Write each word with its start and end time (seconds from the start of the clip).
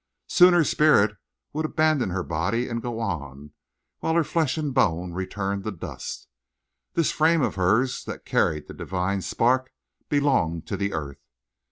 Soon 0.25 0.55
her 0.55 0.63
spirit 0.63 1.15
would 1.53 1.63
abandon 1.63 2.09
her 2.09 2.23
body 2.23 2.67
and 2.67 2.81
go 2.81 2.99
on, 2.99 3.51
while 3.99 4.15
her 4.15 4.23
flesh 4.23 4.57
and 4.57 4.73
bone 4.73 5.13
returned 5.13 5.63
to 5.63 5.69
dust. 5.69 6.27
This 6.95 7.11
frame 7.11 7.43
of 7.43 7.53
hers, 7.53 8.03
that 8.05 8.25
carried 8.25 8.67
the 8.67 8.73
divine 8.73 9.21
spark, 9.21 9.69
belonged 10.09 10.65
to 10.65 10.75
the 10.75 10.91
earth. 10.91 11.21